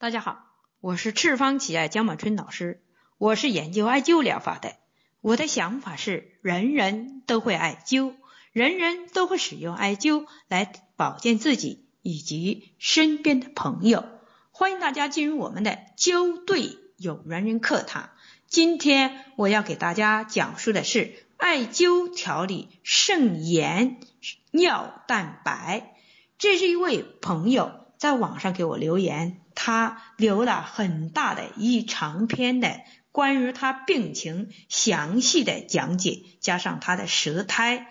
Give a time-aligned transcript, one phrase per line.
[0.00, 0.44] 大家好，
[0.78, 2.80] 我是赤方奇艾姜满春老师，
[3.16, 4.76] 我是研究艾灸疗法的。
[5.20, 8.14] 我的想法是，人人都会艾灸，
[8.52, 14.04] 人人都会使用艾灸来保健自己以及身边的朋友。
[14.52, 18.10] 欢迎大家进入我们的灸对有缘人课堂。
[18.46, 23.98] 今天我要给大家讲述的是艾灸调理肾炎
[24.52, 25.96] 尿蛋白。
[26.38, 29.40] 这是一位朋友在网上给我留言。
[29.60, 32.80] 他留了很大的一长篇的
[33.10, 37.88] 关于他病情详细的讲解，加上他的舌苔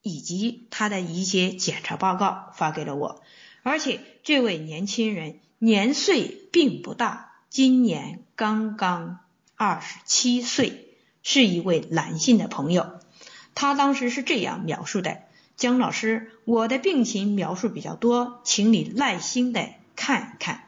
[0.00, 3.22] 以及他的一些检查报告发给了我。
[3.62, 9.18] 而且这位年轻人年岁并不大，今年刚刚
[9.56, 12.98] 二十七岁，是一位男性的朋友。
[13.54, 15.18] 他当时是这样描述的：
[15.58, 20.64] 姜老师，我的病情描述比较多，请你耐心的看一看。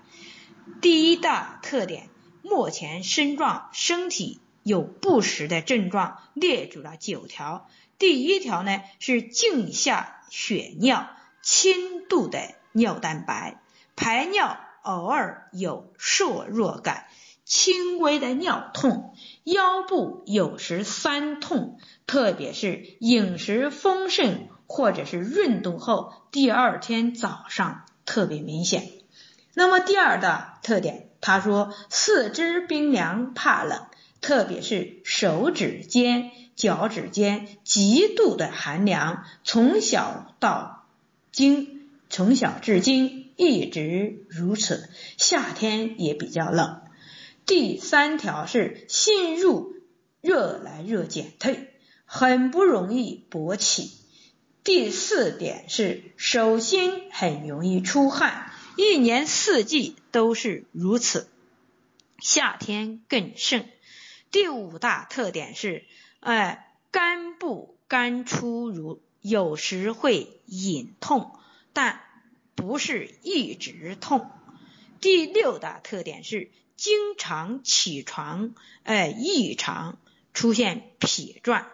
[0.80, 2.08] 第一大特点，
[2.42, 7.68] 目前身状身体有不实的症状，列举了九条。
[7.98, 11.10] 第一条呢是镜下血尿，
[11.42, 12.40] 轻度的
[12.72, 13.60] 尿蛋白，
[13.96, 17.06] 排尿偶尔有瘦弱感，
[17.44, 29.01] 轻微的尿痛，腰部有时酸痛，特别是饮食丰盛或者是运动后，第二天早上特别明显。
[29.54, 33.86] 那么第二大特点，他说四肢冰凉怕冷，
[34.20, 40.86] 特别是手指尖、脚趾尖极度的寒凉，从小到
[41.32, 46.80] 今，从小至今一直如此，夏天也比较冷。
[47.44, 49.74] 第三条是心入
[50.20, 53.90] 热来热减退，很不容易勃起。
[54.64, 58.51] 第四点是手心很容易出汗。
[58.76, 61.28] 一年四季都是如此，
[62.18, 63.68] 夏天更盛。
[64.30, 65.84] 第五大特点是，
[66.20, 71.38] 哎，肝部肝出如有时会隐痛，
[71.74, 72.00] 但
[72.54, 74.30] 不是一直痛。
[75.02, 79.98] 第六大特点是，经常起床，哎，异常
[80.32, 81.66] 出现痞状，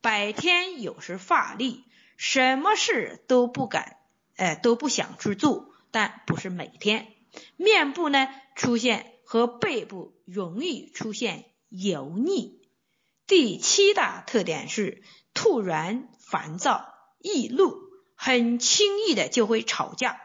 [0.00, 1.82] 白天有时乏力，
[2.16, 3.96] 什么事都不敢，
[4.36, 5.73] 哎，都不想去做。
[5.94, 7.06] 但不是每天，
[7.56, 12.60] 面部呢出现和背部容易出现油腻。
[13.28, 17.76] 第七大特点是突然烦躁易怒，
[18.16, 20.20] 很轻易的就会吵架。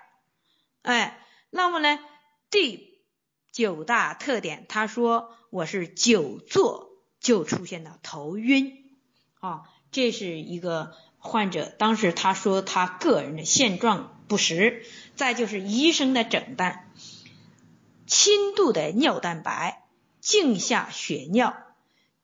[0.82, 2.00] 哎，那么呢，
[2.50, 3.04] 第
[3.52, 8.74] 九大特点，他说我是久坐就出现了头晕
[9.40, 14.16] 啊，这是一个患者，当时他说他个人的现状。
[14.30, 14.86] 不实，
[15.16, 16.88] 再就是医生的诊断，
[18.06, 19.84] 轻度的尿蛋白，
[20.22, 21.58] 镜下血尿，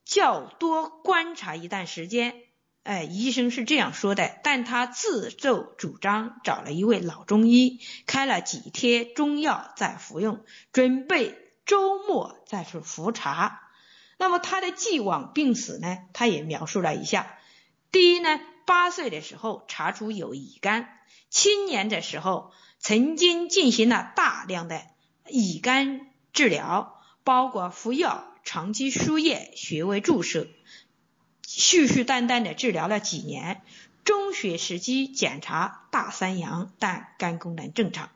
[0.06, 2.36] 较多观察一段时间，
[2.84, 13.64] 哎，医生是这样说的，但他自奏主张找了一位老中医，开了几贴中药在服用，准备周末再去复查。
[14.20, 17.36] 那么他的既往病史呢，他也描述了一下，
[17.92, 20.92] 第一呢，八岁的时候查出有乙肝。
[21.36, 24.84] 青年的时候，曾经进行了大量的
[25.28, 30.48] 乙肝治疗，包括服药、长期输液、穴位注射，
[31.46, 33.62] 絮絮单单的治疗了几年。
[34.06, 38.12] 中学时期检查大三阳，但肝功能正常。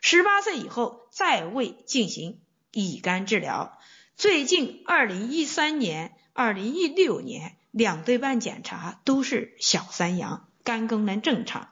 [0.00, 2.38] 十八岁以后再未进行
[2.70, 3.80] 乙肝治疗。
[4.14, 11.70] 最近二零一三年、二零一六年两对半检查都是小三阳，肝功能正常。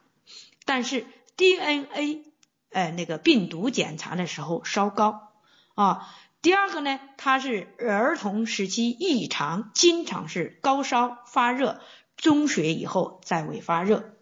[0.69, 2.25] 但是 DNA，
[2.69, 5.31] 呃，那个病毒检查的时候稍高
[5.73, 6.07] 啊。
[6.43, 11.81] 第二个呢，他是儿童时期异常，经常是高烧发热，
[12.17, 14.13] 中学以后再未发热。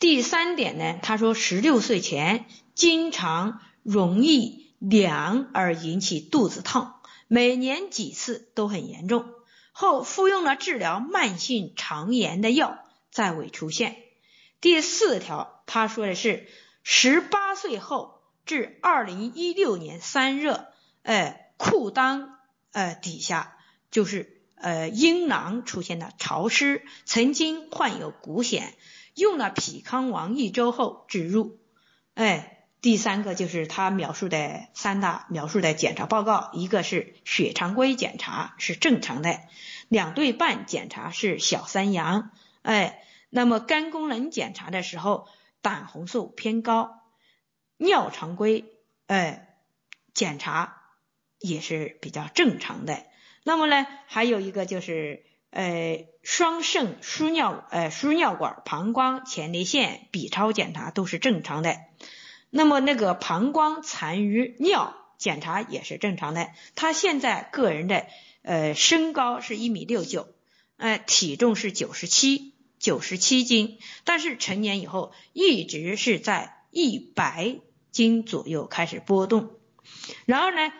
[0.00, 6.90] 第三点呢，他说十六岁前经常容易凉而引起肚子痛，
[7.28, 9.24] 每年几次都很严重，
[9.70, 12.80] 后服用了治疗慢性肠炎的药，
[13.12, 13.98] 再未出现。
[14.64, 16.48] 第四条，他说的是
[16.82, 20.68] 十八岁后至二零一六年三热，
[21.02, 22.30] 呃，裤裆
[22.72, 23.58] 呃底下
[23.90, 28.62] 就是呃阴囊出现了潮湿，曾经患有骨癣，
[29.14, 31.58] 用了匹康王一周后止入。
[32.14, 39.40] 哎，第三个就是他描述的三大描述的检查报告，一个是血常规检查是正常的，
[39.88, 42.30] 两对半检查是小三阳，
[42.62, 43.02] 哎。
[43.34, 45.26] 那么肝功能检查的时候，
[45.60, 47.00] 胆红素偏高，
[47.76, 48.64] 尿常规，
[49.08, 49.56] 哎，
[50.12, 50.82] 检查
[51.40, 53.02] 也是比较正常的。
[53.42, 61.76] 那么呢，还有一个就是呃双肾输尿呃输尿管、膀胱、前列腺 B 超检查都是正常的。
[62.50, 66.52] 那么那个膀胱残余尿检查也是正常的。
[66.76, 68.06] 他现在个人的
[68.42, 70.28] 呃身高是一米六九，
[70.76, 77.60] 呃体重是九十七九十七斤，但是成年以后一直是在一百
[77.90, 79.50] 斤左右开始波动。
[80.26, 80.72] 然后呢，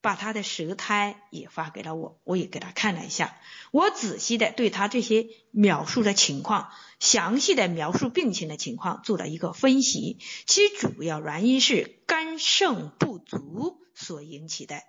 [0.00, 3.38] 把他的舌苔也发给了我，我也给他看了一下。
[3.70, 10.18] 我仔细的对他这些描述的情况，详细的描述病情的情况做了一个分析。
[10.46, 14.82] 其主要原因是肝肾不足所引起的。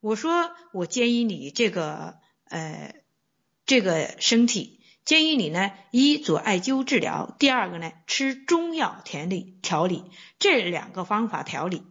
[0.00, 2.94] 我说，我建议你这个呃
[3.64, 4.77] 这个身体，
[5.08, 10.04] 建议你呢一做艾灸治疗，第二个呢吃中药调理调理，
[10.38, 11.82] 这两个方法调理。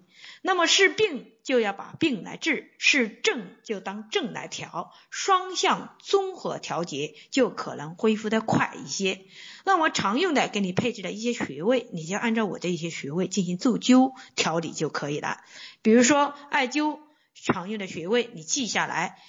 [0.43, 9.25] 那么是病就要把病来治，是症就当症来调，双向综合调节就可能恢复的快一些。
[9.65, 15.39] 那我常用的给你配置的一些穴位，你就按照我这一些穴位进行奏灸调理就可以了。
[15.81, 16.99] 比如说艾灸
[17.33, 19.19] 常用的穴位，你记下来：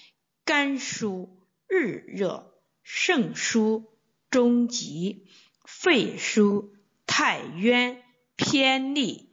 [0.44, 1.31] 肝腧、
[1.67, 2.52] 日热、
[2.90, 3.85] 肾腧、
[4.31, 5.26] 中极、
[5.67, 6.70] 肺腧、
[7.05, 8.02] 太渊、
[8.37, 9.29] 偏历、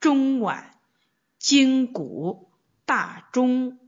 [0.00, 0.70] 中脘。
[1.38, 2.48] 筋骨、
[2.86, 3.78] 大中、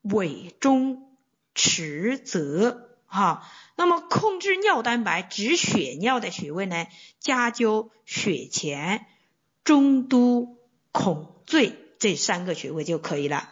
[0.00, 1.14] 委中、
[1.54, 3.46] 池泽，哈。
[3.76, 6.86] 那么控制尿蛋白、止血尿的穴位呢？
[7.20, 9.04] 加灸血前、
[9.62, 10.56] 中都、
[10.90, 13.50] 孔最这三个穴位就可以了。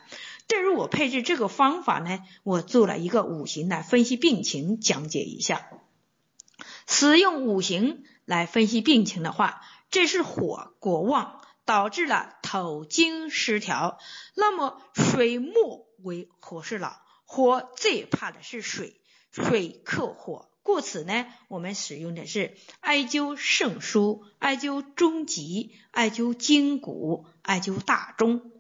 [0.49, 5.69] 正如我配置这个方法呢，我做了一个五行来分析病情，讲解一下。
[6.87, 11.41] 使用五行来分析病情的话，这是火过旺。
[11.67, 13.99] 导致了头经失调，
[14.35, 16.93] 那么水木为火是老，
[17.25, 19.01] 火最怕的是水，
[19.33, 28.53] 水克火，故此呢，我们使用的是艾灸肾腧、艾灸中极、艾灸筋骨、艾灸大中。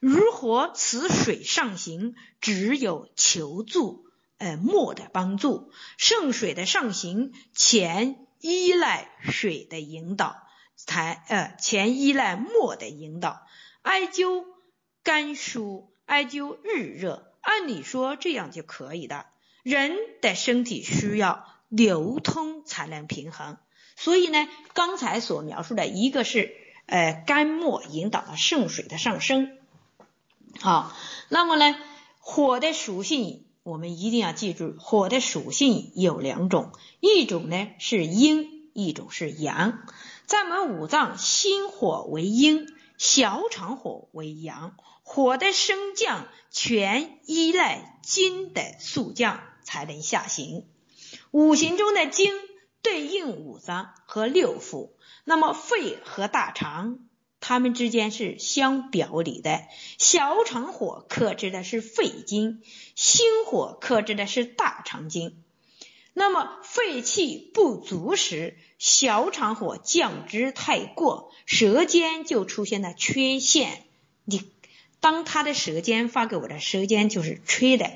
[0.00, 4.06] 如何此水上行，只有求助
[4.38, 5.72] 呃木的帮助。
[5.96, 10.42] 圣水的上行，前依赖水的引导。
[10.74, 13.46] 才呃，前依赖墨的引导，
[13.82, 14.44] 艾灸
[15.04, 19.26] 肝疏，艾灸日热，按理说这样就可以的。
[19.62, 23.58] 人的身体需要流通才能平衡，
[23.96, 26.52] 所以呢，刚才所描述的一个是
[26.92, 29.56] 呃肝末引导了肾水的上升。
[30.60, 30.94] 好，
[31.30, 31.74] 那么呢，
[32.18, 39.86] 火的属性我们一定要记住，火的属性有两种，一种呢是阴，一种是阳。
[40.26, 42.66] 在我们五脏，心火为阴，
[42.98, 44.76] 小肠火为阳。
[45.02, 50.66] 火的升降全依赖金的速降才能下行。
[51.30, 52.32] 五行中的金
[52.82, 54.90] 对应五脏和六腑，
[55.24, 56.98] 那么肺和大肠，
[57.40, 59.62] 它们之间是相表里的。
[59.98, 62.62] 小肠火克制的是肺经，
[62.94, 65.42] 心火克制的是大肠经。
[66.12, 73.84] 那么肺气不足时，小肠火降之太过，舌尖就出现了缺陷。
[74.24, 74.42] 你
[75.00, 77.90] 当他的舌尖发给我的舌尖就是吹的，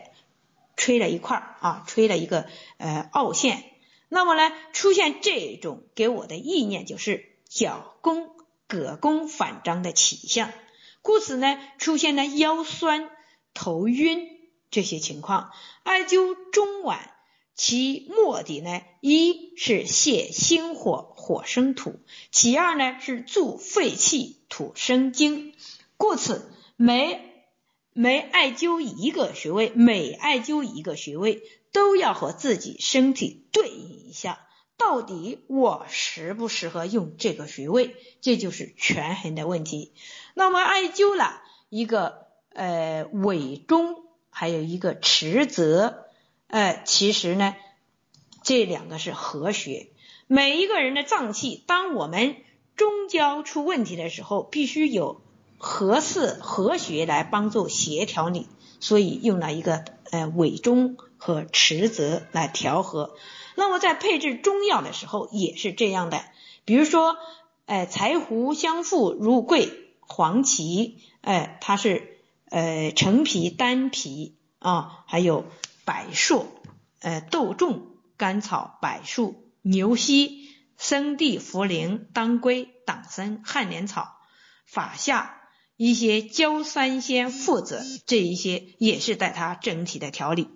[0.77, 2.47] 吹了一块儿啊，吹了一个
[2.79, 3.65] 呃凹陷。
[4.09, 8.31] 那么呢，出现这种给我的意念就是脚弓、
[8.69, 10.51] 膈弓反张的起象，
[11.03, 13.11] 故此呢，出现了腰酸、
[13.55, 14.29] 头晕
[14.71, 15.53] 这些情况。
[15.83, 16.99] 艾灸中脘。
[17.59, 21.93] 其目的呢，一是泄心火，火生土；
[22.31, 25.55] 其二呢是助肺气，土生金。
[25.97, 27.19] 故此，每
[27.95, 31.43] 每艾灸一个穴位，每艾灸一个穴位，
[31.77, 37.97] 都要和自己身体对应一下，到底我适不适合用这个穴位？
[38.23, 39.93] 这就是权衡的问题。
[40.33, 46.07] 那么，艾灸了一个呃尾中，还有一个池泽。
[46.47, 47.55] 呃，其实呢，
[48.43, 49.89] 这两个是合穴。
[50.27, 52.37] 每一个人的脏器，当我们
[52.75, 55.21] 中焦出问题的时候，必须有
[55.59, 58.49] 合适合穴来帮助协调你，
[58.81, 63.17] 所以用了一个呃尾中和池泽来调和。
[63.55, 66.25] 那么在配置中药的时候也是这样的，
[66.65, 67.17] 比如说，
[67.67, 69.71] 呃，柴胡、香附、入桂、
[70.01, 72.19] 黄芪，哎，它是
[72.51, 75.45] 呃陈皮、丹皮啊，还有。
[75.87, 76.49] 柏树、
[77.01, 84.17] 呃豆种、甘草、柏树、牛膝、生地、茯苓、当归、党参、旱莲草、
[84.65, 85.43] 法夏、
[85.77, 90.49] 一些焦三仙附子，这一些也是带它整体的调理。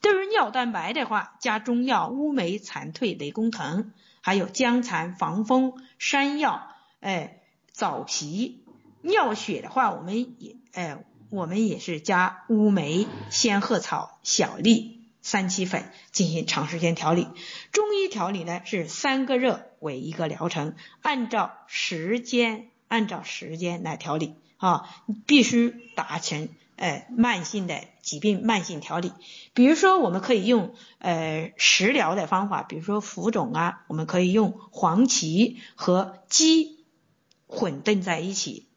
[0.00, 6.68] 对于尿蛋白的话，加中药乌梅、蝉蜕、雷公藤，还有姜蚕、防风、山药，
[7.00, 8.64] 哎，枣皮。
[9.02, 17.26] 尿血的话，我们也，哎，我们也是加乌梅、仙鹤草、小粒、三七粉进行长时间调理。
[17.72, 24.36] 中医调理呢是三个热为一个疗程，按照时间，按照时间来调理。
[24.58, 24.88] 啊，
[25.26, 29.12] 必须达成呃慢性的疾病慢性调理。
[29.54, 36.84] 比如说，我们可以用呃食疗的方法，比如说浮肿啊，我们可以用黄芪和鸡
[37.46, 38.68] 混炖在一起，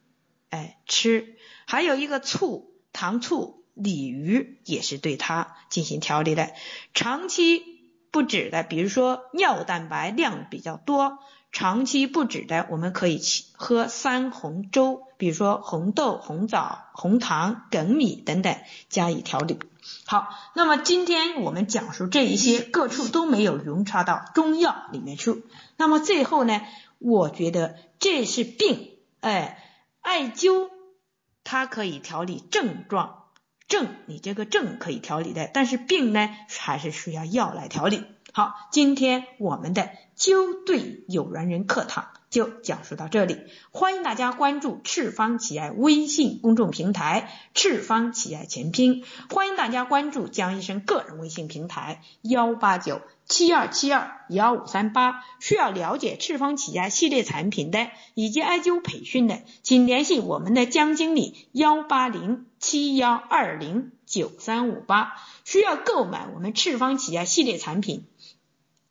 [0.49, 1.35] 哎吃。
[1.65, 6.51] 还有一个醋、糖醋鲤鱼也是对它进行调理的。
[6.93, 7.63] 长期
[8.11, 11.19] 不止的，比如说尿蛋白量比较多。
[11.55, 13.21] 长期不止的，我们可以
[13.53, 18.57] 喝三红粥，比如说红豆、红枣、红糖、粳米等等
[18.89, 19.57] 加以调理。
[20.05, 25.45] 好，那么今天我们讲述这一些各处都没有融插到中药里面去。
[25.77, 26.61] 那么最后呢，
[26.99, 28.89] 我觉得这是病，
[29.21, 29.63] 哎，
[30.01, 30.69] 艾灸
[31.45, 33.27] 它可以调理症状，
[33.69, 38.03] 症你这个症可以调理的，但是病呢还是需要药来调理。
[38.35, 43.39] 好，今天我们的灸对有缘人课堂就讲述到这里，
[43.71, 55.23] 欢迎大家关注赤方企业微信公众平台“赤方企业全拼”，欢迎大家关注江医生个人微信平台幺八九七二七二幺五三八。
[55.39, 65.13] 需要了解赤方企业系列产品的以及艾灸培训的，请联系我们的江经理幺八零七幺二零九三五八。
[65.45, 68.03] 需要购买我们赤方企业系列产品。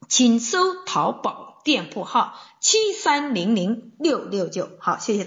[0.08, 5.22] 请搜淘宝店铺号七三零零六六九，好，谢谢大。